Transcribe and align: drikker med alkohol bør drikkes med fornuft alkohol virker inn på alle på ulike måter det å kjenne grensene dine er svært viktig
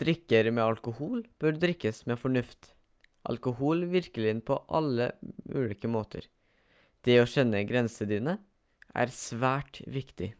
drikker 0.00 0.48
med 0.56 0.62
alkohol 0.64 1.20
bør 1.44 1.54
drikkes 1.62 2.00
med 2.10 2.20
fornuft 2.24 2.66
alkohol 3.32 3.86
virker 3.94 4.28
inn 4.32 4.42
på 4.50 4.58
alle 4.80 5.06
på 5.38 5.62
ulike 5.62 5.90
måter 5.94 6.26
det 7.08 7.16
å 7.22 7.26
kjenne 7.36 7.62
grensene 7.72 8.10
dine 8.12 8.34
er 9.06 9.14
svært 9.22 9.80
viktig 9.98 10.30